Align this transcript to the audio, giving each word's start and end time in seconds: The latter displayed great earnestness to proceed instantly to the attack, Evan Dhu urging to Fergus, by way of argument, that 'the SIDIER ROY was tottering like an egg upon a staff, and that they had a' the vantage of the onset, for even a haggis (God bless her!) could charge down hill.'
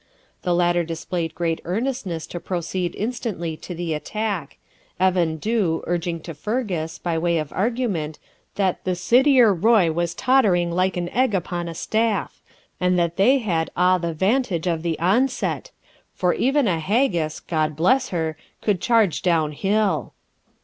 The 0.41 0.55
latter 0.55 0.83
displayed 0.83 1.35
great 1.35 1.61
earnestness 1.63 2.25
to 2.25 2.39
proceed 2.39 2.95
instantly 2.95 3.55
to 3.57 3.75
the 3.75 3.93
attack, 3.93 4.57
Evan 4.99 5.37
Dhu 5.37 5.83
urging 5.85 6.21
to 6.21 6.33
Fergus, 6.33 6.97
by 6.97 7.19
way 7.19 7.37
of 7.37 7.53
argument, 7.53 8.17
that 8.55 8.83
'the 8.83 8.95
SIDIER 8.95 9.53
ROY 9.53 9.91
was 9.91 10.15
tottering 10.15 10.71
like 10.71 10.97
an 10.97 11.07
egg 11.09 11.35
upon 11.35 11.67
a 11.67 11.75
staff, 11.75 12.41
and 12.79 12.97
that 12.97 13.17
they 13.17 13.37
had 13.37 13.69
a' 13.77 13.99
the 14.01 14.15
vantage 14.15 14.65
of 14.65 14.81
the 14.81 14.97
onset, 14.97 15.69
for 16.15 16.33
even 16.33 16.67
a 16.67 16.79
haggis 16.79 17.39
(God 17.39 17.75
bless 17.75 18.09
her!) 18.09 18.35
could 18.59 18.81
charge 18.81 19.21
down 19.21 19.51
hill.' 19.51 20.13